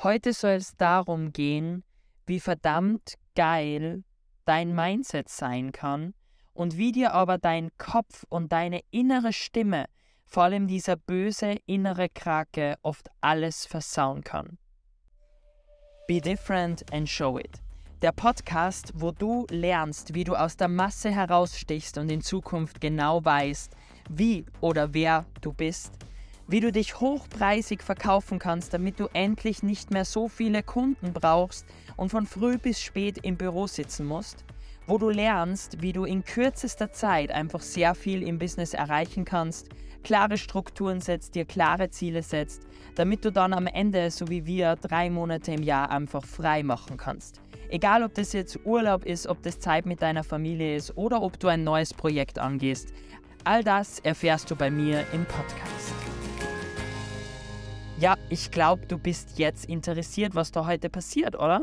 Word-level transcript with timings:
Heute 0.00 0.32
soll 0.32 0.52
es 0.52 0.76
darum 0.76 1.32
gehen, 1.32 1.82
wie 2.24 2.38
verdammt 2.38 3.14
geil 3.34 4.04
dein 4.44 4.72
Mindset 4.72 5.28
sein 5.28 5.72
kann 5.72 6.14
und 6.54 6.76
wie 6.76 6.92
dir 6.92 7.14
aber 7.14 7.36
dein 7.36 7.70
Kopf 7.78 8.24
und 8.28 8.52
deine 8.52 8.80
innere 8.92 9.32
Stimme, 9.32 9.86
vor 10.24 10.44
allem 10.44 10.68
dieser 10.68 10.94
böse 10.94 11.56
innere 11.66 12.08
Krake, 12.08 12.76
oft 12.82 13.08
alles 13.20 13.66
versauen 13.66 14.22
kann. 14.22 14.58
Be 16.06 16.20
different 16.20 16.84
and 16.92 17.08
show 17.08 17.36
it. 17.36 17.60
Der 18.00 18.12
Podcast, 18.12 18.92
wo 18.94 19.10
du 19.10 19.46
lernst, 19.50 20.14
wie 20.14 20.22
du 20.22 20.36
aus 20.36 20.56
der 20.56 20.68
Masse 20.68 21.10
herausstichst 21.10 21.98
und 21.98 22.08
in 22.08 22.20
Zukunft 22.20 22.80
genau 22.80 23.24
weißt, 23.24 23.74
wie 24.10 24.46
oder 24.60 24.94
wer 24.94 25.26
du 25.40 25.52
bist, 25.52 25.92
wie 26.48 26.60
du 26.60 26.72
dich 26.72 26.98
hochpreisig 26.98 27.82
verkaufen 27.82 28.38
kannst, 28.38 28.72
damit 28.72 28.98
du 28.98 29.06
endlich 29.12 29.62
nicht 29.62 29.90
mehr 29.90 30.06
so 30.06 30.28
viele 30.28 30.62
Kunden 30.62 31.12
brauchst 31.12 31.66
und 31.96 32.08
von 32.08 32.26
früh 32.26 32.56
bis 32.56 32.80
spät 32.80 33.18
im 33.22 33.36
Büro 33.36 33.66
sitzen 33.66 34.06
musst, 34.06 34.44
wo 34.86 34.96
du 34.96 35.10
lernst, 35.10 35.82
wie 35.82 35.92
du 35.92 36.04
in 36.06 36.24
kürzester 36.24 36.90
Zeit 36.90 37.30
einfach 37.30 37.60
sehr 37.60 37.94
viel 37.94 38.22
im 38.22 38.38
Business 38.38 38.72
erreichen 38.72 39.26
kannst, 39.26 39.68
klare 40.02 40.38
Strukturen 40.38 41.02
setzt, 41.02 41.34
dir 41.34 41.44
klare 41.44 41.90
Ziele 41.90 42.22
setzt, 42.22 42.62
damit 42.94 43.26
du 43.26 43.30
dann 43.30 43.52
am 43.52 43.66
Ende, 43.66 44.10
so 44.10 44.28
wie 44.28 44.46
wir, 44.46 44.76
drei 44.76 45.10
Monate 45.10 45.52
im 45.52 45.62
Jahr 45.62 45.90
einfach 45.90 46.24
frei 46.24 46.62
machen 46.62 46.96
kannst. 46.96 47.42
Egal, 47.68 48.02
ob 48.02 48.14
das 48.14 48.32
jetzt 48.32 48.58
Urlaub 48.64 49.04
ist, 49.04 49.26
ob 49.26 49.42
das 49.42 49.60
Zeit 49.60 49.84
mit 49.84 50.00
deiner 50.00 50.24
Familie 50.24 50.76
ist 50.76 50.96
oder 50.96 51.20
ob 51.20 51.38
du 51.38 51.48
ein 51.48 51.62
neues 51.62 51.92
Projekt 51.92 52.38
angehst, 52.38 52.94
all 53.44 53.62
das 53.62 53.98
erfährst 53.98 54.50
du 54.50 54.56
bei 54.56 54.70
mir 54.70 55.04
im 55.12 55.26
Podcast. 55.26 55.77
Ich 58.30 58.50
glaube, 58.50 58.84
du 58.86 58.98
bist 58.98 59.38
jetzt 59.38 59.64
interessiert, 59.64 60.34
was 60.34 60.52
da 60.52 60.66
heute 60.66 60.90
passiert, 60.90 61.34
oder? 61.34 61.62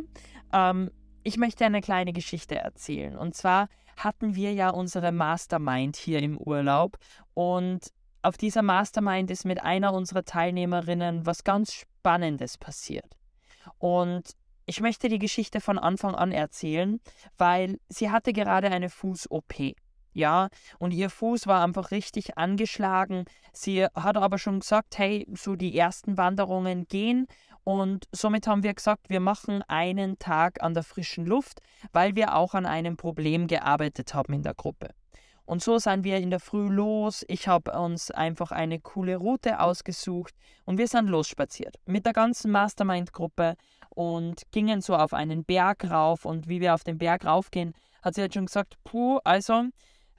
Ähm, 0.51 0.89
ich 1.21 1.37
möchte 1.37 1.63
eine 1.63 1.81
kleine 1.81 2.11
Geschichte 2.11 2.55
erzählen. 2.55 3.15
Und 3.15 3.35
zwar 3.35 3.67
hatten 3.97 4.35
wir 4.35 4.51
ja 4.51 4.71
unsere 4.71 5.11
Mastermind 5.11 5.95
hier 5.95 6.19
im 6.19 6.37
Urlaub 6.37 6.97
und 7.35 7.91
auf 8.23 8.37
dieser 8.37 8.63
Mastermind 8.63 9.29
ist 9.29 9.45
mit 9.45 9.61
einer 9.61 9.93
unserer 9.93 10.25
Teilnehmerinnen 10.25 11.27
was 11.27 11.43
ganz 11.43 11.71
Spannendes 11.71 12.57
passiert. 12.57 13.15
Und 13.77 14.35
ich 14.65 14.81
möchte 14.81 15.07
die 15.07 15.19
Geschichte 15.19 15.61
von 15.61 15.77
Anfang 15.77 16.15
an 16.15 16.31
erzählen, 16.31 16.99
weil 17.37 17.77
sie 17.89 18.09
hatte 18.09 18.33
gerade 18.33 18.71
eine 18.71 18.89
Fuß-OP. 18.89 19.75
Ja, 20.15 20.47
und 20.79 20.91
ihr 20.91 21.09
Fuß 21.09 21.45
war 21.45 21.61
einfach 21.61 21.91
richtig 21.91 22.37
angeschlagen. 22.37 23.25
Sie 23.51 23.83
hat 23.83 24.15
aber 24.15 24.37
schon 24.37 24.61
gesagt, 24.61 24.97
hey, 24.97 25.27
so 25.35 25.57
die 25.57 25.77
ersten 25.77 26.17
Wanderungen 26.17 26.87
gehen. 26.87 27.27
Und 27.65 28.05
somit 28.13 28.47
haben 28.47 28.63
wir 28.63 28.73
gesagt, 28.73 29.09
wir 29.09 29.19
machen 29.19 29.61
einen 29.67 30.17
Tag 30.17 30.63
an 30.63 30.73
der 30.73 30.83
frischen 30.83 31.25
Luft, 31.25 31.59
weil 31.91 32.15
wir 32.15 32.33
auch 32.33 32.53
an 32.53 32.65
einem 32.65 32.95
Problem 32.95 33.47
gearbeitet 33.47 34.13
haben 34.13 34.31
in 34.31 34.41
der 34.41 34.53
Gruppe. 34.53 34.91
Und 35.43 35.61
so 35.61 35.79
sind 35.79 36.05
wir 36.05 36.17
in 36.17 36.29
der 36.29 36.39
Früh 36.39 36.69
los. 36.69 37.25
Ich 37.27 37.49
habe 37.49 37.77
uns 37.77 38.09
einfach 38.09 38.53
eine 38.53 38.79
coole 38.79 39.17
Route 39.17 39.59
ausgesucht 39.59 40.33
und 40.63 40.77
wir 40.77 40.87
sind 40.87 41.09
losspaziert 41.09 41.75
mit 41.85 42.05
der 42.05 42.13
ganzen 42.13 42.51
Mastermind-Gruppe 42.51 43.57
und 43.89 44.43
gingen 44.51 44.79
so 44.79 44.95
auf 44.95 45.13
einen 45.13 45.43
Berg 45.43 45.91
rauf. 45.91 46.23
Und 46.23 46.47
wie 46.47 46.61
wir 46.61 46.73
auf 46.73 46.85
den 46.85 46.97
Berg 46.97 47.25
raufgehen, 47.25 47.73
hat 48.01 48.15
sie 48.15 48.21
halt 48.21 48.33
schon 48.33 48.45
gesagt, 48.45 48.75
puh, 48.85 49.19
also 49.25 49.65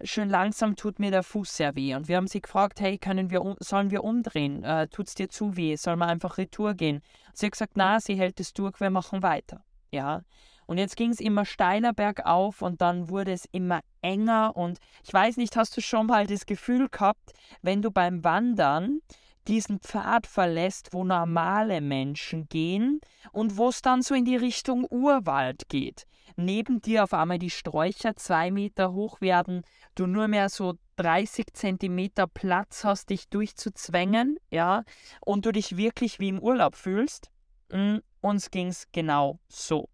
schön 0.03 0.29
langsam 0.29 0.77
tut 0.77 0.99
mir 0.99 1.11
der 1.11 1.23
Fuß 1.23 1.57
sehr 1.57 1.75
weh. 1.75 1.95
Und 1.95 2.09
wir 2.09 2.17
haben 2.17 2.27
sie 2.27 2.41
gefragt, 2.41 2.81
hey, 2.81 2.99
können 2.99 3.31
wir, 3.31 3.57
sollen 3.61 3.91
wir 3.91 4.05
umdrehen? 4.05 4.65
Äh, 4.65 4.89
tut 4.89 5.09
es 5.09 5.15
dir 5.15 5.29
zu 5.29 5.57
weh? 5.57 5.77
Sollen 5.77 5.99
wir 5.99 6.07
einfach 6.07 6.39
Retour 6.39 6.75
gehen? 6.75 7.03
Sie 7.33 7.47
hat 7.47 7.53
gesagt, 7.53 7.73
na, 7.77 8.01
sie 8.01 8.15
hält 8.15 8.41
es 8.41 8.53
durch, 8.53 8.81
wir 8.81 8.91
machen 8.91 9.23
weiter. 9.23 9.65
Ja. 9.91 10.23
Und 10.67 10.79
jetzt 10.79 10.97
ging 10.97 11.11
es 11.11 11.21
immer 11.21 11.45
steiler 11.45 11.93
bergauf 11.93 12.61
und 12.61 12.81
dann 12.81 13.09
wurde 13.09 13.33
es 13.33 13.47
immer 13.53 13.81
enger. 14.03 14.57
Und 14.57 14.79
ich 15.05 15.13
weiß 15.13 15.37
nicht, 15.37 15.57
hast 15.57 15.77
du 15.77 15.81
schon 15.81 16.07
mal 16.07 16.27
das 16.27 16.45
Gefühl 16.45 16.89
gehabt, 16.89 17.33
wenn 17.63 17.83
du 17.83 17.91
beim 17.91 18.25
Wandern 18.25 19.01
diesen 19.47 19.79
Pfad 19.79 20.27
verlässt, 20.27 20.93
wo 20.93 21.05
normale 21.05 21.81
Menschen 21.81 22.49
gehen 22.49 23.01
und 23.31 23.57
wo 23.57 23.69
es 23.69 23.81
dann 23.81 24.03
so 24.03 24.15
in 24.15 24.25
die 24.25 24.37
Richtung 24.37 24.85
Urwald 24.91 25.69
geht. 25.69 26.05
Neben 26.37 26.81
dir 26.81 27.05
auf 27.05 27.15
einmal 27.15 27.39
die 27.39 27.51
Sträucher 27.51 28.17
zwei 28.17 28.51
Meter 28.51 28.93
hoch 28.93 29.21
werden, 29.21 29.63
du 29.95 30.07
nur 30.07 30.29
mehr 30.29 30.49
so 30.49 30.75
30 30.97 31.53
Zentimeter 31.53 32.27
Platz 32.27 32.85
hast, 32.85 33.11
dich 33.11 33.29
durchzuzwängen, 33.29 34.39
ja, 34.51 34.83
und 35.21 35.47
du 35.47 35.53
dich 35.53 35.77
wirklich 35.77 36.19
wie 36.19 36.29
im 36.29 36.41
Urlaub 36.41 36.75
fühlst. 36.75 37.31
Mm, 37.71 37.99
uns 38.21 38.51
ging 38.51 38.69
es 38.69 38.87
genau 38.93 39.39
so. 39.49 39.89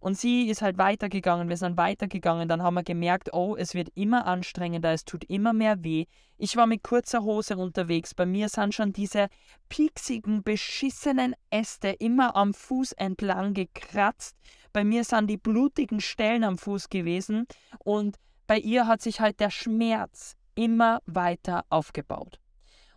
Und 0.00 0.16
sie 0.16 0.48
ist 0.48 0.62
halt 0.62 0.78
weitergegangen, 0.78 1.48
wir 1.48 1.56
sind 1.56 1.76
weitergegangen, 1.76 2.48
dann 2.48 2.62
haben 2.62 2.74
wir 2.74 2.84
gemerkt, 2.84 3.32
oh, 3.32 3.56
es 3.56 3.74
wird 3.74 3.88
immer 3.96 4.26
anstrengender, 4.26 4.92
es 4.92 5.04
tut 5.04 5.24
immer 5.24 5.52
mehr 5.52 5.82
weh. 5.82 6.06
Ich 6.36 6.56
war 6.56 6.66
mit 6.66 6.84
kurzer 6.84 7.22
Hose 7.22 7.56
unterwegs, 7.56 8.14
bei 8.14 8.24
mir 8.24 8.48
sind 8.48 8.74
schon 8.74 8.92
diese 8.92 9.26
pieksigen, 9.68 10.44
beschissenen 10.44 11.34
Äste 11.50 11.88
immer 11.88 12.36
am 12.36 12.54
Fuß 12.54 12.92
entlang 12.92 13.54
gekratzt. 13.54 14.36
Bei 14.78 14.84
mir 14.84 15.02
sind 15.02 15.26
die 15.26 15.38
blutigen 15.38 16.00
Stellen 16.00 16.44
am 16.44 16.56
Fuß 16.56 16.88
gewesen 16.88 17.48
und 17.80 18.16
bei 18.46 18.58
ihr 18.58 18.86
hat 18.86 19.02
sich 19.02 19.18
halt 19.18 19.40
der 19.40 19.50
Schmerz 19.50 20.36
immer 20.54 21.00
weiter 21.04 21.64
aufgebaut. 21.68 22.38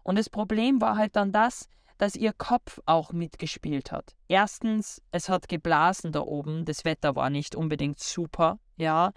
Und 0.04 0.20
das 0.20 0.30
Problem 0.30 0.80
war 0.80 0.96
halt 0.96 1.16
dann 1.16 1.32
das, 1.32 1.68
dass 1.98 2.16
ihr 2.16 2.34
Kopf 2.34 2.80
auch 2.86 3.14
mitgespielt 3.14 3.92
hat. 3.92 4.16
Erstens, 4.28 5.02
es 5.12 5.28
hat 5.28 5.50
geblasen 5.50 6.12
da 6.12 6.20
oben, 6.20 6.66
das 6.66 6.86
Wetter 6.86 7.16
war 7.16 7.32
nicht 7.32 7.56
unbedingt 7.56 8.00
super, 8.00 8.60
ja. 8.78 9.12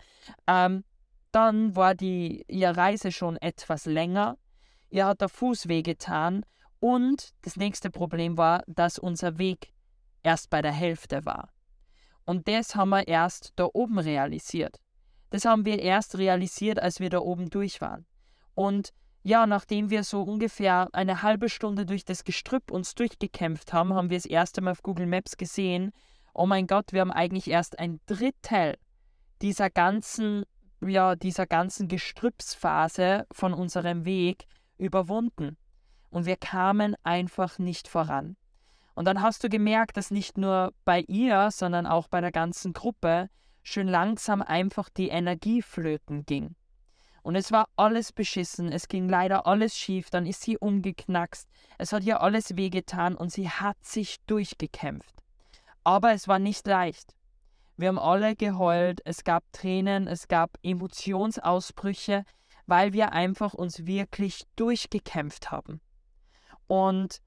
Ähm, 0.46 0.84
dann 1.32 1.76
war 1.76 1.94
die 1.94 2.46
ihre 2.48 2.78
Reise 2.78 3.12
schon 3.12 3.36
etwas 3.36 3.84
länger. 3.84 4.38
Ihr 4.88 5.04
hat 5.04 5.20
der 5.20 5.28
Fuß 5.28 5.68
wehgetan 5.68 6.46
und 6.80 7.34
das 7.42 7.58
nächste 7.58 7.90
Problem 7.90 8.38
war, 8.38 8.62
dass 8.66 8.98
unser 8.98 9.36
Weg 9.36 9.74
erst 10.22 10.48
bei 10.48 10.62
der 10.62 10.72
Hälfte 10.72 11.26
war. 11.26 11.50
Und 12.24 12.48
das 12.48 12.74
haben 12.74 12.90
wir 12.90 13.06
erst 13.06 13.52
da 13.56 13.68
oben 13.72 13.98
realisiert. 13.98 14.80
Das 15.30 15.44
haben 15.44 15.64
wir 15.64 15.80
erst 15.80 16.16
realisiert, 16.16 16.78
als 16.78 17.00
wir 17.00 17.10
da 17.10 17.18
oben 17.18 17.50
durch 17.50 17.80
waren. 17.80 18.06
Und 18.54 18.92
ja, 19.22 19.46
nachdem 19.46 19.90
wir 19.90 20.04
so 20.04 20.22
ungefähr 20.22 20.88
eine 20.92 21.22
halbe 21.22 21.48
Stunde 21.48 21.86
durch 21.86 22.04
das 22.04 22.24
Gestrüpp 22.24 22.70
uns 22.70 22.94
durchgekämpft 22.94 23.72
haben, 23.72 23.94
haben 23.94 24.10
wir 24.10 24.18
das 24.18 24.26
erste 24.26 24.60
Mal 24.60 24.72
auf 24.72 24.82
Google 24.82 25.06
Maps 25.06 25.36
gesehen, 25.36 25.92
oh 26.34 26.46
mein 26.46 26.66
Gott, 26.66 26.92
wir 26.92 27.00
haben 27.00 27.10
eigentlich 27.10 27.48
erst 27.48 27.78
ein 27.78 28.00
Drittel 28.06 28.76
dieser 29.40 29.70
ganzen, 29.70 30.44
ja, 30.80 31.16
dieser 31.16 31.46
ganzen 31.46 31.88
Gestrüppsphase 31.88 33.26
von 33.32 33.54
unserem 33.54 34.04
Weg 34.04 34.46
überwunden. 34.78 35.56
Und 36.10 36.26
wir 36.26 36.36
kamen 36.36 36.94
einfach 37.02 37.58
nicht 37.58 37.88
voran. 37.88 38.36
Und 38.94 39.06
dann 39.06 39.22
hast 39.22 39.42
du 39.42 39.48
gemerkt, 39.48 39.96
dass 39.96 40.10
nicht 40.10 40.38
nur 40.38 40.72
bei 40.84 41.00
ihr, 41.00 41.50
sondern 41.50 41.86
auch 41.86 42.08
bei 42.08 42.20
der 42.20 42.32
ganzen 42.32 42.72
Gruppe 42.72 43.28
schön 43.62 43.88
langsam 43.88 44.40
einfach 44.42 44.88
die 44.88 45.08
Energie 45.08 45.62
flöten 45.62 46.24
ging. 46.24 46.54
Und 47.22 47.36
es 47.36 47.50
war 47.50 47.68
alles 47.76 48.12
beschissen, 48.12 48.70
es 48.70 48.86
ging 48.86 49.08
leider 49.08 49.46
alles 49.46 49.76
schief, 49.76 50.10
dann 50.10 50.26
ist 50.26 50.42
sie 50.42 50.58
umgeknackst, 50.58 51.48
es 51.78 51.92
hat 51.92 52.04
ihr 52.04 52.20
alles 52.20 52.56
wehgetan 52.56 53.16
und 53.16 53.32
sie 53.32 53.48
hat 53.48 53.82
sich 53.82 54.18
durchgekämpft. 54.26 55.14
Aber 55.84 56.12
es 56.12 56.28
war 56.28 56.38
nicht 56.38 56.66
leicht. 56.66 57.14
Wir 57.76 57.88
haben 57.88 57.98
alle 57.98 58.36
geheult, 58.36 59.00
es 59.04 59.24
gab 59.24 59.42
Tränen, 59.52 60.06
es 60.06 60.28
gab 60.28 60.58
Emotionsausbrüche, 60.62 62.24
weil 62.66 62.92
wir 62.92 63.12
einfach 63.12 63.54
uns 63.54 63.86
wirklich 63.86 64.44
durchgekämpft 64.56 65.50
haben. 65.50 65.80
Und 66.66 67.20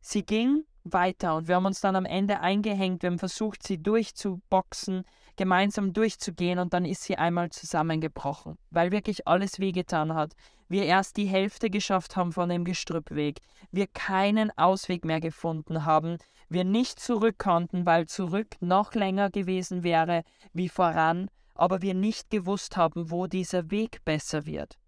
sie 0.00 0.24
ging 0.24 0.64
weiter. 0.84 1.36
Und 1.36 1.48
wir 1.48 1.56
haben 1.56 1.66
uns 1.66 1.80
dann 1.80 1.96
am 1.96 2.04
Ende 2.04 2.40
eingehängt, 2.40 3.02
wir 3.02 3.10
haben 3.10 3.18
versucht, 3.18 3.62
sie 3.66 3.82
durchzuboxen, 3.82 5.04
gemeinsam 5.36 5.92
durchzugehen. 5.92 6.58
Und 6.58 6.72
dann 6.74 6.84
ist 6.84 7.02
sie 7.02 7.16
einmal 7.16 7.50
zusammengebrochen, 7.50 8.56
weil 8.70 8.92
wirklich 8.92 9.26
alles 9.26 9.58
wehgetan 9.58 10.14
hat. 10.14 10.34
Wir 10.68 10.84
erst 10.84 11.16
die 11.16 11.26
Hälfte 11.26 11.68
geschafft 11.70 12.16
haben 12.16 12.32
von 12.32 12.48
dem 12.48 12.64
Gestrüppweg, 12.64 13.40
wir 13.70 13.86
keinen 13.86 14.50
Ausweg 14.56 15.04
mehr 15.04 15.20
gefunden 15.20 15.84
haben, 15.84 16.18
wir 16.48 16.64
nicht 16.64 16.98
zurück 17.00 17.38
konnten, 17.38 17.84
weil 17.84 18.06
zurück 18.06 18.56
noch 18.60 18.94
länger 18.94 19.30
gewesen 19.30 19.82
wäre 19.82 20.24
wie 20.52 20.68
voran, 20.68 21.28
aber 21.54 21.82
wir 21.82 21.94
nicht 21.94 22.30
gewusst 22.30 22.76
haben, 22.76 23.10
wo 23.10 23.26
dieser 23.26 23.70
Weg 23.70 24.04
besser 24.04 24.46
wird. 24.46 24.78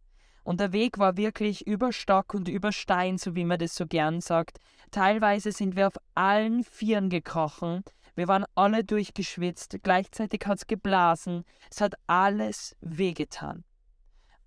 Und 0.46 0.60
der 0.60 0.72
Weg 0.72 0.98
war 0.98 1.16
wirklich 1.16 1.66
über 1.66 1.92
Stock 1.92 2.32
und 2.32 2.46
über 2.46 2.70
Stein, 2.70 3.18
so 3.18 3.34
wie 3.34 3.44
man 3.44 3.58
das 3.58 3.74
so 3.74 3.84
gern 3.84 4.20
sagt. 4.20 4.58
Teilweise 4.92 5.50
sind 5.50 5.74
wir 5.74 5.88
auf 5.88 5.96
allen 6.14 6.62
Vieren 6.62 7.10
gekrochen. 7.10 7.82
Wir 8.14 8.28
waren 8.28 8.44
alle 8.54 8.84
durchgeschwitzt. 8.84 9.78
Gleichzeitig 9.82 10.46
hat 10.46 10.58
es 10.58 10.68
geblasen. 10.68 11.42
Es 11.68 11.80
hat 11.80 11.94
alles 12.06 12.76
wehgetan. 12.80 13.64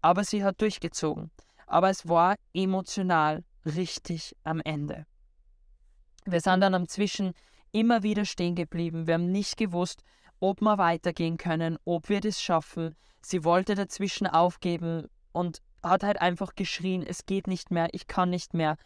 Aber 0.02 0.24
sie 0.24 0.42
hat 0.42 0.62
durchgezogen. 0.62 1.32
Aber 1.68 1.90
es 1.90 2.08
war 2.08 2.38
emotional 2.54 3.44
richtig 3.66 4.38
am 4.46 4.62
Ende. 4.62 5.06
Wir 6.24 6.40
sind 6.40 6.62
dann 6.62 6.76
am 6.76 6.88
Zwischen 6.88 7.34
immer 7.74 8.04
wieder 8.04 8.24
stehen 8.24 8.56
geblieben. 8.56 9.06
Wir 9.06 9.16
haben 9.16 9.34
nicht 9.34 9.58
gewusst, 9.58 10.06
ob 10.40 10.62
wir 10.62 10.78
weitergehen 10.78 11.36
können, 11.36 11.78
ob 11.84 12.08
wir 12.08 12.22
das 12.22 12.42
schaffen. 12.42 12.96
Sie 13.22 13.44
wollte 13.44 13.76
dazwischen 13.76 14.28
aufgeben 14.28 15.10
und 15.34 15.62
hat 15.84 16.04
halt 16.04 16.22
einfach 16.22 16.56
geschrien, 16.56 17.04
es 17.04 17.26
geht 17.26 17.48
nicht 17.48 17.72
mehr, 17.72 17.90
ich 17.94 18.08
kann 18.08 18.30
nicht 18.30 18.54
mehr. 18.54 18.78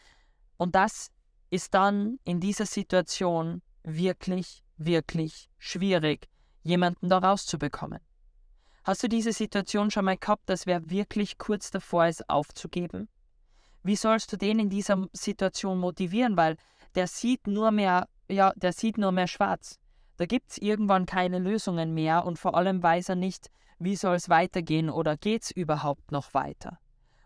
Und 0.58 0.76
das 0.76 1.12
ist 1.50 1.74
dann 1.74 2.20
in 2.24 2.40
dieser 2.40 2.66
Situation 2.66 3.62
wirklich, 3.84 4.64
wirklich 4.78 5.50
schwierig, 5.58 6.28
jemanden 6.64 7.10
da 7.10 7.20
rauszubekommen. 7.20 8.00
Hast 8.84 9.04
du 9.04 9.08
diese 9.08 9.32
Situation 9.32 9.92
schon 9.92 10.06
mal 10.06 10.18
gehabt, 10.18 10.50
dass 10.50 10.66
wer 10.66 10.90
wirklich 10.90 11.38
kurz 11.38 11.72
davor 11.72 12.08
ist, 12.08 12.30
aufzugeben? 12.30 13.08
Wie 13.82 13.96
sollst 13.96 14.32
du 14.34 14.38
den 14.38 14.60
in 14.60 14.70
dieser 14.70 15.08
Situation 15.14 15.80
motivieren? 15.80 16.38
Weil 16.38 16.58
der 16.96 17.08
sieht 17.08 17.48
nur 17.48 17.72
mehr, 17.72 18.08
ja, 18.30 18.52
der 18.56 18.74
sieht 18.74 18.98
nur 18.98 19.12
mehr 19.12 19.28
schwarz. 19.28 19.80
Da 20.18 20.26
gibt 20.26 20.52
es 20.52 20.58
irgendwann 20.58 21.06
keine 21.06 21.40
Lösungen 21.40 21.94
mehr 21.94 22.26
und 22.26 22.40
vor 22.40 22.56
allem 22.56 22.84
weiß 22.84 23.10
er 23.10 23.16
nicht, 23.16 23.50
wie 23.80 23.96
soll 23.96 24.16
es 24.16 24.30
weitergehen 24.30 24.90
oder 24.90 25.18
geht 25.18 25.44
es 25.44 25.52
überhaupt 25.52 26.12
noch 26.12 26.34
weiter. 26.34 26.80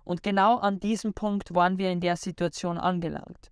Und 0.07 0.23
genau 0.23 0.57
an 0.59 0.79
diesem 0.79 1.13
Punkt 1.13 1.53
waren 1.53 1.77
wir 1.77 1.91
in 1.91 1.99
der 1.99 2.15
Situation 2.15 2.77
angelangt. 2.77 3.51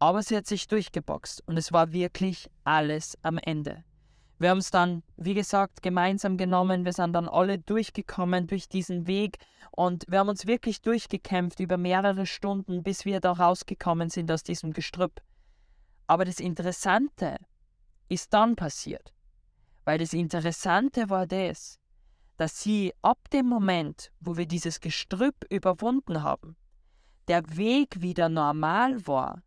Aber 0.00 0.24
sie 0.24 0.36
hat 0.36 0.44
sich 0.44 0.66
durchgeboxt 0.66 1.44
und 1.46 1.56
es 1.56 1.72
war 1.72 1.92
wirklich 1.92 2.50
alles 2.64 3.16
am 3.22 3.38
Ende. 3.38 3.84
Wir 4.40 4.50
haben 4.50 4.58
es 4.58 4.72
dann, 4.72 5.04
wie 5.16 5.34
gesagt, 5.34 5.82
gemeinsam 5.82 6.36
genommen. 6.36 6.84
Wir 6.84 6.92
sind 6.92 7.12
dann 7.12 7.28
alle 7.28 7.60
durchgekommen 7.60 8.48
durch 8.48 8.68
diesen 8.68 9.06
Weg 9.06 9.38
und 9.70 10.04
wir 10.08 10.18
haben 10.18 10.28
uns 10.28 10.48
wirklich 10.48 10.82
durchgekämpft 10.82 11.60
über 11.60 11.76
mehrere 11.76 12.26
Stunden, 12.26 12.82
bis 12.82 13.04
wir 13.04 13.20
da 13.20 13.30
rausgekommen 13.30 14.10
sind 14.10 14.32
aus 14.32 14.42
diesem 14.42 14.72
Gestrüpp. 14.72 15.22
Aber 16.08 16.24
das 16.24 16.40
Interessante 16.40 17.36
ist 18.08 18.34
dann 18.34 18.56
passiert. 18.56 19.14
Weil 19.84 19.98
das 19.98 20.12
Interessante 20.12 21.08
war 21.08 21.28
das, 21.28 21.78
dass 22.36 22.60
sie 22.60 22.92
ab 23.02 23.18
dem 23.32 23.46
Moment, 23.46 24.10
wo 24.20 24.36
wir 24.36 24.46
dieses 24.46 24.80
Gestrüpp 24.80 25.44
überwunden 25.50 26.22
haben, 26.22 26.56
der 27.28 27.56
Weg 27.56 28.02
wieder 28.02 28.28
normal 28.28 29.06
war 29.06 29.42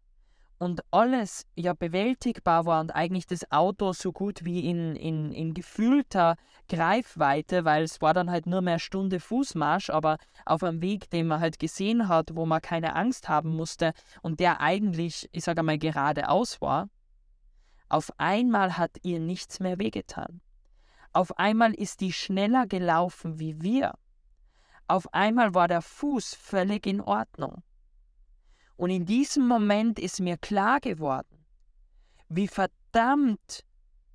und 0.60 0.82
alles 0.92 1.46
ja 1.56 1.74
bewältigbar 1.74 2.66
war 2.66 2.82
und 2.82 2.92
eigentlich 2.92 3.28
das 3.28 3.52
Auto 3.52 3.94
so 3.94 4.12
gut 4.12 4.44
wie 4.44 4.68
in, 4.70 4.96
in, 4.96 5.32
in 5.32 5.54
gefühlter 5.54 6.36
Greifweite, 6.68 7.64
weil 7.66 7.84
es 7.84 8.02
war 8.02 8.14
dann 8.14 8.32
halt 8.32 8.48
nur 8.48 8.62
mehr 8.62 8.80
Stunde 8.80 9.20
Fußmarsch, 9.20 9.90
aber 9.90 10.18
auf 10.46 10.64
einem 10.64 10.82
Weg, 10.82 11.10
den 11.12 11.28
man 11.28 11.40
halt 11.40 11.60
gesehen 11.60 12.08
hat, 12.08 12.36
wo 12.36 12.46
man 12.46 12.62
keine 12.62 12.96
Angst 12.96 13.30
haben 13.30 13.56
musste 13.56 13.94
und 14.22 14.40
der 14.40 14.60
eigentlich, 14.60 15.30
ich 15.32 15.44
sage 15.44 15.64
mal, 15.64 15.78
geradeaus 15.78 16.60
war, 16.62 16.90
auf 17.90 18.12
einmal 18.18 18.78
hat 18.78 18.98
ihr 19.04 19.20
nichts 19.20 19.60
mehr 19.60 19.80
wehgetan. 19.80 20.42
Auf 21.18 21.40
einmal 21.40 21.74
ist 21.74 22.02
die 22.02 22.14
schneller 22.14 22.68
gelaufen 22.68 23.40
wie 23.40 23.60
wir. 23.60 23.98
Auf 24.88 25.12
einmal 25.16 25.56
war 25.56 25.68
der 25.68 25.82
Fuß 25.82 26.36
völlig 26.36 26.86
in 26.86 27.02
Ordnung. 27.02 27.64
Und 28.76 28.92
in 28.92 29.08
diesem 29.08 29.48
Moment 29.48 29.98
ist 29.98 30.20
mir 30.20 30.38
klar 30.38 30.80
geworden, 30.80 31.44
wie 32.30 32.48
verdammt, 32.48 33.66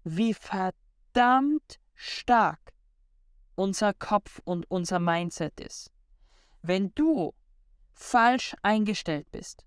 wie 0.04 0.32
verdammt 0.32 1.80
stark 1.96 2.72
unser 3.56 3.94
Kopf 3.94 4.40
und 4.44 4.70
unser 4.70 5.00
Mindset 5.00 5.58
ist. 5.58 5.90
Wenn 6.62 6.94
du 6.94 7.34
falsch 7.94 8.54
eingestellt 8.62 9.28
bist, 9.32 9.66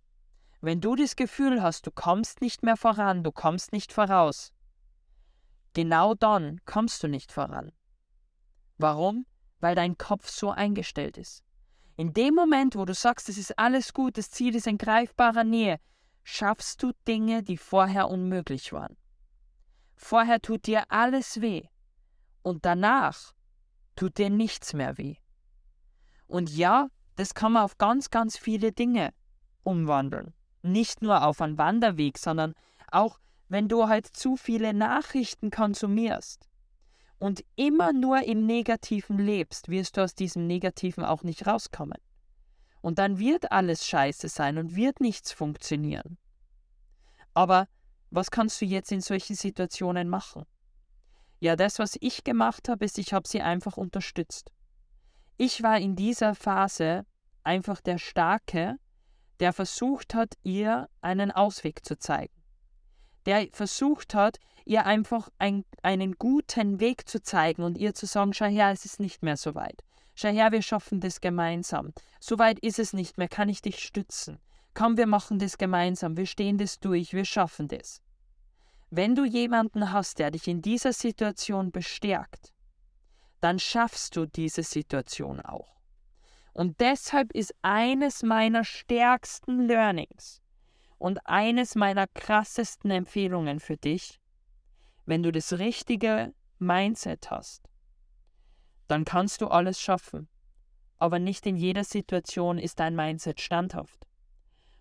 wenn 0.62 0.80
du 0.80 0.96
das 0.96 1.18
Gefühl 1.18 1.62
hast, 1.62 1.86
du 1.86 1.92
kommst 1.92 2.40
nicht 2.40 2.64
mehr 2.64 2.78
voran, 2.78 3.26
du 3.26 3.34
kommst 3.34 3.74
nicht 3.74 3.92
voraus, 3.92 4.54
genau 5.75 6.16
dann 6.16 6.60
kommst 6.66 7.04
du 7.04 7.07
nicht 7.07 7.31
voran. 7.31 7.72
Warum? 8.80 9.27
Weil 9.60 9.75
dein 9.75 9.98
Kopf 9.98 10.27
so 10.30 10.50
eingestellt 10.50 11.18
ist. 11.18 11.44
In 11.98 12.13
dem 12.13 12.33
Moment, 12.33 12.75
wo 12.75 12.86
du 12.86 12.94
sagst, 12.94 13.30
es 13.30 13.38
ist 13.38 13.57
alles 13.60 13.94
gut, 13.94 14.18
das 14.18 14.31
Ziel 14.31 14.56
ist 14.56 14.68
in 14.68 14.77
greifbarer 14.77 15.44
Nähe, 15.44 15.80
schaffst 16.24 16.81
du 16.81 16.92
Dinge, 17.07 17.44
die 17.44 17.57
vorher 17.57 18.10
unmöglich 18.10 18.74
waren. 18.74 18.98
Vorher 19.95 20.42
tut 20.42 20.66
dir 20.66 20.83
alles 20.89 21.39
weh 21.39 21.68
und 22.42 22.66
danach 22.66 23.33
tut 23.95 24.18
dir 24.18 24.30
nichts 24.30 24.74
mehr 24.74 24.98
weh. 24.98 25.16
Und 26.27 26.50
ja, 26.50 26.89
das 27.16 27.33
kann 27.33 27.54
man 27.54 27.63
auf 27.63 27.77
ganz, 27.77 28.10
ganz 28.10 28.38
viele 28.38 28.72
Dinge 28.72 29.13
umwandeln. 29.63 30.33
Nicht 30.63 31.01
nur 31.01 31.24
auf 31.24 31.42
einen 31.42 31.57
Wanderweg, 31.57 32.18
sondern 32.18 32.56
auch, 32.92 33.19
wenn 33.47 33.68
du 33.68 33.88
halt 33.88 34.07
zu 34.07 34.36
viele 34.38 34.74
Nachrichten 34.74 35.51
konsumierst 35.51 36.50
und 37.19 37.44
immer 37.56 37.94
nur 37.94 38.24
im 38.24 38.45
Negativen 38.45 39.19
lebst, 39.19 39.69
wirst 39.69 39.97
du 39.97 40.01
aus 40.01 40.15
diesem 40.15 40.47
Negativen 40.47 41.03
auch 41.03 41.24
nicht 41.24 41.47
rauskommen. 41.47 42.00
Und 42.81 43.00
dann 43.00 43.19
wird 43.19 43.51
alles 43.51 43.88
scheiße 43.88 44.30
sein 44.30 44.57
und 44.57 44.75
wird 44.75 45.00
nichts 45.00 45.31
funktionieren. 45.31 46.18
Aber 47.33 47.68
was 48.12 48.31
kannst 48.31 48.62
du 48.62 48.65
jetzt 48.65 48.92
in 48.92 49.01
solchen 49.01 49.36
Situationen 49.36 50.07
machen? 50.07 50.45
Ja, 51.39 51.56
das, 51.56 51.80
was 51.80 51.98
ich 52.00 52.24
gemacht 52.24 52.69
habe, 52.69 52.86
ist, 52.86 52.98
ich 52.98 53.13
habe 53.13 53.27
sie 53.27 53.41
einfach 53.41 53.77
unterstützt. 53.77 54.51
Ich 55.38 55.62
war 55.63 55.77
in 55.80 55.95
dieser 55.95 56.33
Phase 56.33 57.06
einfach 57.44 57.81
der 57.81 57.98
Starke, 57.98 58.77
der 59.39 59.51
versucht 59.51 60.15
hat, 60.15 60.36
ihr 60.44 60.89
einen 61.01 61.31
Ausweg 61.31 61.83
zu 61.83 61.98
zeigen. 62.00 62.33
Der 63.25 63.48
versucht 63.51 64.13
hat, 64.13 64.39
ihr 64.66 64.86
einfach 64.86 65.30
ein, 65.38 65.63
einen 65.83 66.13
guten 66.13 66.80
Weg 66.80 67.07
zu 67.07 67.22
zeigen 67.22 67.63
und 67.63 67.77
ihr 67.77 67.94
zu 67.94 68.06
sagen, 68.06 68.33
schau 68.33 68.45
her, 68.45 68.72
es 68.72 68.86
ist 68.86 69.00
nicht 69.00 69.24
mehr 69.24 69.38
so 69.38 69.56
weit. 69.56 69.83
Schau 70.16 70.30
her, 70.30 70.51
wir 70.51 70.62
schaffen 70.62 71.00
das 71.00 71.22
gemeinsam. 71.22 71.94
So 72.19 72.39
weit 72.39 72.60
ist 72.60 72.80
es 72.80 72.94
nicht 72.94 73.18
mehr, 73.18 73.27
kann 73.27 73.50
ich 73.50 73.62
dich 73.62 73.80
stützen. 73.80 74.39
Komm, 74.74 74.98
wir 74.98 75.07
machen 75.07 75.39
das 75.39 75.57
gemeinsam, 75.57 76.18
wir 76.18 76.25
stehen 76.25 76.57
das 76.57 76.80
durch, 76.80 77.13
wir 77.13 77.25
schaffen 77.25 77.68
das. 77.68 78.01
Wenn 78.89 79.16
du 79.16 79.25
jemanden 79.25 79.92
hast, 79.92 80.19
der 80.19 80.31
dich 80.31 80.48
in 80.48 80.62
dieser 80.62 80.94
Situation 80.94 81.72
bestärkt, 81.72 82.54
dann 83.42 83.60
schaffst 83.60 84.16
du 84.16 84.25
diese 84.25 84.63
Situation 84.63 85.39
auch. 85.42 85.75
Und 86.54 86.80
deshalb 86.80 87.33
ist 87.33 87.54
eines 87.62 88.24
meiner 88.24 88.63
stärksten 88.63 89.68
Learnings 89.68 90.42
und 90.97 91.19
eines 91.25 91.75
meiner 91.75 92.07
krassesten 92.07 92.92
Empfehlungen 92.92 93.59
für 93.59 93.77
dich, 93.77 94.19
wenn 95.06 95.24
du 95.24 95.31
das 95.31 95.53
richtige 95.53 96.34
Mindset 96.60 97.29
hast, 97.29 97.70
dann 98.88 99.05
kannst 99.05 99.41
du 99.41 99.48
alles 99.48 99.79
schaffen. 99.79 100.27
Aber 100.98 101.20
nicht 101.20 101.46
in 101.46 101.58
jeder 101.58 101.84
Situation 101.84 102.58
ist 102.58 102.79
dein 102.79 102.96
Mindset 102.96 103.41
standhaft. 103.41 104.08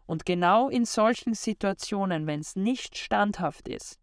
Und 0.06 0.24
genau 0.24 0.68
in 0.68 0.84
solchen 0.84 1.34
Situationen, 1.34 2.26
wenn 2.26 2.40
es 2.40 2.56
nicht 2.56 2.96
standhaft 2.96 3.68
ist, 3.68 3.98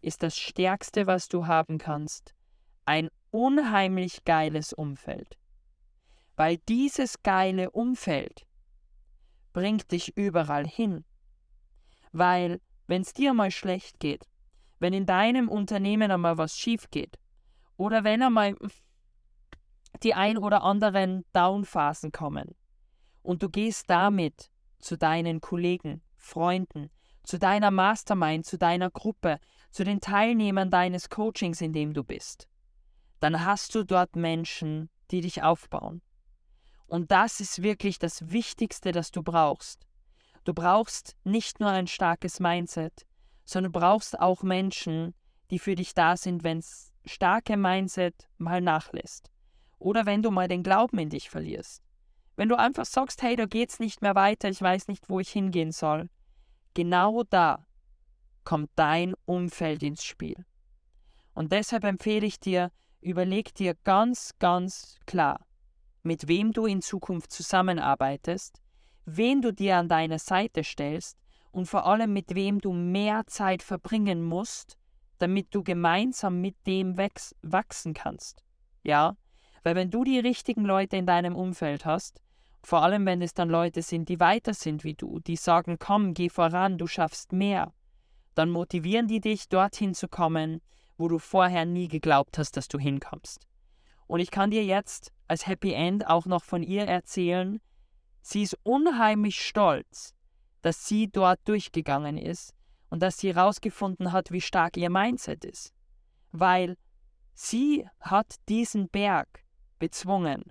ist 0.00 0.22
das 0.22 0.36
Stärkste, 0.36 1.06
was 1.06 1.28
du 1.28 1.46
haben 1.46 1.78
kannst, 1.78 2.34
ein 2.84 3.08
unheimlich 3.30 4.24
geiles 4.24 4.72
Umfeld. 4.72 5.38
Weil 6.36 6.58
dieses 6.68 7.22
geile 7.22 7.70
Umfeld 7.70 8.46
bringt 9.52 9.92
dich 9.92 10.16
überall 10.16 10.66
hin. 10.66 11.04
Weil, 12.12 12.60
wenn 12.86 13.02
es 13.02 13.14
dir 13.14 13.34
mal 13.34 13.50
schlecht 13.50 13.98
geht, 14.00 14.26
wenn 14.78 14.92
in 14.92 15.06
deinem 15.06 15.48
Unternehmen 15.48 16.10
einmal 16.10 16.38
was 16.38 16.56
schief 16.58 16.90
geht 16.90 17.18
oder 17.76 18.04
wenn 18.04 18.22
einmal 18.22 18.56
die 20.02 20.14
ein 20.14 20.38
oder 20.38 20.62
anderen 20.62 21.24
Downphasen 21.32 22.12
kommen 22.12 22.54
und 23.22 23.42
du 23.42 23.48
gehst 23.48 23.88
damit 23.88 24.50
zu 24.78 24.98
deinen 24.98 25.40
Kollegen, 25.40 26.02
Freunden, 26.16 26.90
zu 27.22 27.38
deiner 27.38 27.70
Mastermind, 27.70 28.44
zu 28.44 28.58
deiner 28.58 28.90
Gruppe, 28.90 29.38
zu 29.70 29.84
den 29.84 30.00
Teilnehmern 30.00 30.70
deines 30.70 31.08
Coachings, 31.08 31.60
in 31.60 31.72
dem 31.72 31.94
du 31.94 32.04
bist, 32.04 32.48
dann 33.20 33.44
hast 33.44 33.74
du 33.74 33.84
dort 33.84 34.16
Menschen, 34.16 34.90
die 35.10 35.20
dich 35.20 35.42
aufbauen. 35.42 36.02
Und 36.86 37.10
das 37.10 37.40
ist 37.40 37.62
wirklich 37.62 37.98
das 37.98 38.32
Wichtigste, 38.32 38.92
das 38.92 39.12
du 39.12 39.22
brauchst. 39.22 39.86
Du 40.44 40.54
brauchst 40.54 41.16
nicht 41.24 41.60
nur 41.60 41.70
ein 41.70 41.86
starkes 41.86 42.40
Mindset, 42.40 43.06
sondern 43.44 43.72
du 43.72 43.78
brauchst 43.78 44.18
auch 44.18 44.42
Menschen, 44.42 45.14
die 45.50 45.58
für 45.58 45.74
dich 45.74 45.94
da 45.94 46.16
sind, 46.16 46.42
wenn 46.42 46.58
es 46.58 46.92
starke 47.04 47.56
Mindset 47.56 48.28
mal 48.38 48.60
nachlässt. 48.60 49.30
Oder 49.78 50.06
wenn 50.06 50.22
du 50.22 50.30
mal 50.30 50.48
den 50.48 50.62
Glauben 50.62 50.98
in 50.98 51.10
dich 51.10 51.28
verlierst. 51.28 51.82
Wenn 52.36 52.48
du 52.48 52.56
einfach 52.56 52.86
sagst, 52.86 53.22
hey, 53.22 53.36
da 53.36 53.46
geht's 53.46 53.78
nicht 53.78 54.00
mehr 54.00 54.14
weiter, 54.14 54.48
ich 54.48 54.62
weiß 54.62 54.88
nicht, 54.88 55.08
wo 55.08 55.20
ich 55.20 55.30
hingehen 55.30 55.72
soll. 55.72 56.08
Genau 56.74 57.22
da 57.24 57.66
kommt 58.44 58.70
dein 58.76 59.14
Umfeld 59.26 59.82
ins 59.82 60.04
Spiel. 60.04 60.44
Und 61.34 61.52
deshalb 61.52 61.84
empfehle 61.84 62.26
ich 62.26 62.40
dir, 62.40 62.70
überleg 63.00 63.54
dir 63.54 63.74
ganz, 63.84 64.32
ganz 64.38 64.98
klar, 65.06 65.46
mit 66.02 66.28
wem 66.28 66.52
du 66.52 66.66
in 66.66 66.82
Zukunft 66.82 67.32
zusammenarbeitest, 67.32 68.61
wen 69.04 69.42
du 69.42 69.52
dir 69.52 69.76
an 69.76 69.88
deine 69.88 70.18
Seite 70.18 70.64
stellst 70.64 71.18
und 71.50 71.66
vor 71.66 71.86
allem 71.86 72.12
mit 72.12 72.34
wem 72.34 72.60
du 72.60 72.72
mehr 72.72 73.24
Zeit 73.26 73.62
verbringen 73.62 74.22
musst, 74.22 74.78
damit 75.18 75.54
du 75.54 75.62
gemeinsam 75.62 76.40
mit 76.40 76.56
dem 76.66 76.96
wachsen 76.96 77.94
kannst. 77.94 78.42
Ja, 78.82 79.16
weil 79.62 79.76
wenn 79.76 79.90
du 79.90 80.02
die 80.02 80.18
richtigen 80.18 80.64
Leute 80.64 80.96
in 80.96 81.06
deinem 81.06 81.36
Umfeld 81.36 81.84
hast, 81.84 82.20
vor 82.64 82.82
allem 82.82 83.06
wenn 83.06 83.22
es 83.22 83.34
dann 83.34 83.48
Leute 83.48 83.82
sind, 83.82 84.08
die 84.08 84.20
weiter 84.20 84.54
sind 84.54 84.84
wie 84.84 84.94
du, 84.94 85.20
die 85.20 85.36
sagen, 85.36 85.78
komm, 85.78 86.14
geh 86.14 86.28
voran, 86.28 86.78
du 86.78 86.86
schaffst 86.86 87.32
mehr, 87.32 87.72
dann 88.34 88.50
motivieren 88.50 89.08
die 89.08 89.20
dich, 89.20 89.48
dorthin 89.48 89.94
zu 89.94 90.08
kommen, 90.08 90.60
wo 90.96 91.08
du 91.08 91.18
vorher 91.18 91.64
nie 91.64 91.88
geglaubt 91.88 92.38
hast, 92.38 92.56
dass 92.56 92.68
du 92.68 92.78
hinkommst. 92.78 93.46
Und 94.06 94.20
ich 94.20 94.30
kann 94.30 94.50
dir 94.50 94.64
jetzt 94.64 95.12
als 95.28 95.46
Happy 95.46 95.72
End 95.72 96.06
auch 96.06 96.26
noch 96.26 96.44
von 96.44 96.62
ihr 96.62 96.84
erzählen, 96.84 97.60
sie 98.22 98.42
ist 98.42 98.56
unheimlich 98.62 99.44
stolz, 99.44 100.14
dass 100.62 100.86
sie 100.86 101.08
dort 101.08 101.40
durchgegangen 101.44 102.16
ist 102.16 102.54
und 102.88 103.02
dass 103.02 103.18
sie 103.18 103.34
herausgefunden 103.34 104.12
hat, 104.12 104.30
wie 104.30 104.40
stark 104.40 104.76
ihr 104.76 104.90
Mindset 104.90 105.44
ist. 105.44 105.74
Weil 106.30 106.76
sie 107.34 107.86
hat 108.00 108.36
diesen 108.48 108.88
Berg 108.88 109.44
bezwungen 109.78 110.44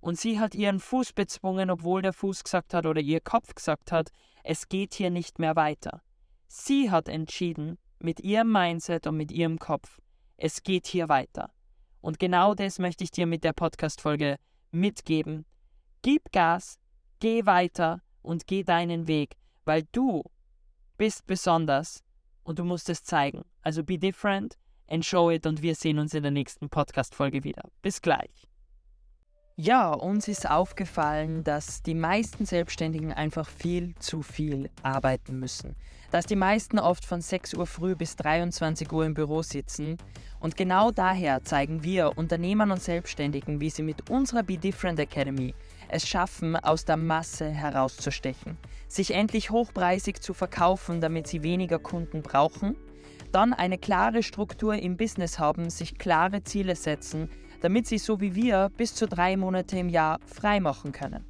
und 0.00 0.18
sie 0.18 0.38
hat 0.38 0.54
ihren 0.54 0.80
Fuß 0.80 1.12
bezwungen, 1.12 1.70
obwohl 1.70 2.00
der 2.00 2.12
Fuß 2.12 2.44
gesagt 2.44 2.72
hat 2.72 2.86
oder 2.86 3.00
ihr 3.00 3.20
Kopf 3.20 3.54
gesagt 3.54 3.92
hat, 3.92 4.10
es 4.44 4.68
geht 4.68 4.94
hier 4.94 5.10
nicht 5.10 5.38
mehr 5.38 5.56
weiter. 5.56 6.02
Sie 6.46 6.90
hat 6.90 7.08
entschieden, 7.08 7.78
mit 7.98 8.20
ihrem 8.20 8.52
Mindset 8.52 9.06
und 9.06 9.16
mit 9.16 9.32
ihrem 9.32 9.58
Kopf, 9.58 10.00
es 10.36 10.62
geht 10.62 10.86
hier 10.86 11.08
weiter. 11.08 11.50
Und 12.00 12.18
genau 12.18 12.54
das 12.54 12.78
möchte 12.78 13.02
ich 13.02 13.10
dir 13.10 13.26
mit 13.26 13.42
der 13.42 13.52
Podcast-Folge 13.52 14.36
mitgeben. 14.70 15.44
Gib 16.02 16.30
Gas, 16.30 16.78
geh 17.20 17.46
weiter 17.46 18.00
und 18.22 18.46
geh 18.46 18.62
deinen 18.62 19.08
Weg, 19.08 19.36
weil 19.64 19.84
du 19.92 20.22
bist 20.96 21.26
besonders 21.26 22.02
und 22.42 22.58
du 22.58 22.64
musst 22.64 22.88
es 22.88 23.04
zeigen. 23.04 23.44
Also 23.62 23.82
be 23.82 23.98
different 23.98 24.56
and 24.88 25.04
show 25.04 25.30
it 25.30 25.46
und 25.46 25.62
wir 25.62 25.74
sehen 25.74 25.98
uns 25.98 26.14
in 26.14 26.22
der 26.22 26.32
nächsten 26.32 26.68
Podcast-Folge 26.68 27.44
wieder. 27.44 27.62
Bis 27.82 28.00
gleich. 28.00 28.48
Ja, 29.58 29.94
uns 29.94 30.28
ist 30.28 30.48
aufgefallen, 30.48 31.42
dass 31.42 31.82
die 31.82 31.94
meisten 31.94 32.44
Selbstständigen 32.44 33.10
einfach 33.10 33.48
viel 33.48 33.94
zu 33.94 34.20
viel 34.20 34.68
arbeiten 34.82 35.38
müssen. 35.38 35.76
Dass 36.10 36.26
die 36.26 36.36
meisten 36.36 36.78
oft 36.78 37.06
von 37.06 37.22
6 37.22 37.54
Uhr 37.54 37.66
früh 37.66 37.96
bis 37.96 38.16
23 38.16 38.92
Uhr 38.92 39.06
im 39.06 39.14
Büro 39.14 39.40
sitzen. 39.40 39.96
Und 40.40 40.58
genau 40.58 40.90
daher 40.90 41.42
zeigen 41.42 41.82
wir 41.82 42.18
Unternehmern 42.18 42.70
und 42.70 42.82
Selbstständigen, 42.82 43.58
wie 43.58 43.70
sie 43.70 43.82
mit 43.82 44.10
unserer 44.10 44.42
Be 44.42 44.58
Different 44.58 45.00
Academy 45.00 45.54
es 45.88 46.08
schaffen, 46.08 46.56
aus 46.56 46.84
der 46.84 46.96
Masse 46.96 47.48
herauszustechen, 47.48 48.56
sich 48.88 49.12
endlich 49.12 49.50
hochpreisig 49.50 50.20
zu 50.20 50.34
verkaufen, 50.34 51.00
damit 51.00 51.26
sie 51.26 51.42
weniger 51.42 51.78
Kunden 51.78 52.22
brauchen, 52.22 52.76
dann 53.32 53.52
eine 53.52 53.78
klare 53.78 54.22
Struktur 54.22 54.74
im 54.74 54.96
Business 54.96 55.38
haben, 55.38 55.70
sich 55.70 55.98
klare 55.98 56.42
Ziele 56.42 56.76
setzen, 56.76 57.28
damit 57.60 57.86
sie 57.86 57.98
so 57.98 58.20
wie 58.20 58.34
wir 58.34 58.70
bis 58.76 58.94
zu 58.94 59.06
drei 59.06 59.36
Monate 59.36 59.78
im 59.78 59.88
Jahr 59.88 60.18
frei 60.26 60.60
machen 60.60 60.92
können. 60.92 61.24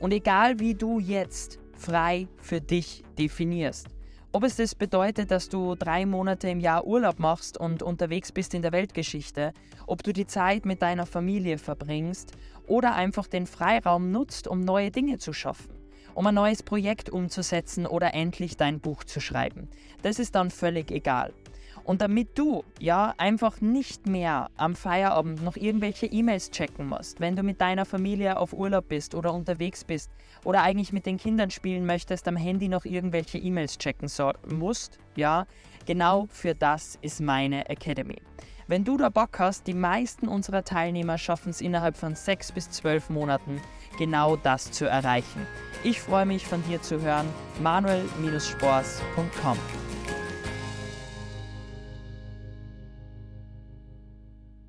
Und 0.00 0.12
egal 0.12 0.58
wie 0.58 0.74
du 0.74 0.98
jetzt 0.98 1.58
frei 1.74 2.28
für 2.38 2.60
dich 2.60 3.02
definierst, 3.18 3.88
ob 4.32 4.44
es 4.44 4.56
das 4.56 4.74
bedeutet, 4.74 5.30
dass 5.30 5.48
du 5.50 5.74
drei 5.74 6.06
Monate 6.06 6.48
im 6.48 6.58
Jahr 6.58 6.86
Urlaub 6.86 7.18
machst 7.18 7.58
und 7.58 7.82
unterwegs 7.82 8.32
bist 8.32 8.54
in 8.54 8.62
der 8.62 8.72
Weltgeschichte, 8.72 9.52
ob 9.86 10.02
du 10.02 10.12
die 10.12 10.26
Zeit 10.26 10.64
mit 10.64 10.80
deiner 10.80 11.04
Familie 11.04 11.58
verbringst 11.58 12.32
oder 12.66 12.94
einfach 12.94 13.26
den 13.26 13.46
Freiraum 13.46 14.10
nutzt, 14.10 14.48
um 14.48 14.60
neue 14.60 14.90
Dinge 14.90 15.18
zu 15.18 15.34
schaffen, 15.34 15.74
um 16.14 16.26
ein 16.26 16.34
neues 16.34 16.62
Projekt 16.62 17.10
umzusetzen 17.10 17.86
oder 17.86 18.14
endlich 18.14 18.56
dein 18.56 18.80
Buch 18.80 19.04
zu 19.04 19.20
schreiben. 19.20 19.68
Das 20.00 20.18
ist 20.18 20.34
dann 20.34 20.50
völlig 20.50 20.90
egal. 20.90 21.34
Und 21.84 22.00
damit 22.00 22.38
du 22.38 22.64
ja 22.78 23.14
einfach 23.18 23.60
nicht 23.60 24.06
mehr 24.06 24.50
am 24.56 24.74
Feierabend 24.76 25.42
noch 25.42 25.56
irgendwelche 25.56 26.06
E-Mails 26.06 26.50
checken 26.50 26.88
musst, 26.88 27.20
wenn 27.20 27.36
du 27.36 27.42
mit 27.42 27.60
deiner 27.60 27.84
Familie 27.84 28.38
auf 28.38 28.52
Urlaub 28.52 28.88
bist 28.88 29.14
oder 29.14 29.34
unterwegs 29.34 29.84
bist 29.84 30.10
oder 30.44 30.62
eigentlich 30.62 30.92
mit 30.92 31.06
den 31.06 31.18
Kindern 31.18 31.50
spielen 31.50 31.84
möchtest, 31.86 32.28
am 32.28 32.36
Handy 32.36 32.68
noch 32.68 32.84
irgendwelche 32.84 33.38
E-Mails 33.38 33.78
checken 33.78 34.08
so, 34.08 34.32
musst, 34.48 34.98
ja, 35.16 35.46
genau 35.86 36.26
für 36.30 36.54
das 36.54 36.98
ist 37.02 37.20
meine 37.20 37.68
Academy. 37.68 38.22
Wenn 38.68 38.84
du 38.84 38.96
da 38.96 39.08
Bock 39.08 39.38
hast, 39.38 39.66
die 39.66 39.74
meisten 39.74 40.28
unserer 40.28 40.64
Teilnehmer 40.64 41.18
schaffen 41.18 41.50
es 41.50 41.60
innerhalb 41.60 41.96
von 41.96 42.14
sechs 42.14 42.52
bis 42.52 42.70
zwölf 42.70 43.10
Monaten, 43.10 43.60
genau 43.98 44.36
das 44.36 44.70
zu 44.70 44.86
erreichen. 44.86 45.46
Ich 45.84 46.00
freue 46.00 46.26
mich 46.26 46.46
von 46.46 46.62
dir 46.64 46.80
zu 46.80 47.00
hören. 47.02 47.26
manuel-spors.com 47.60 49.58